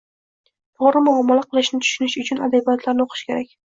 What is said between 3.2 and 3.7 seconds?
kerak.